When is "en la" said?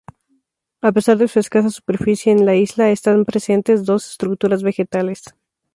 2.33-2.55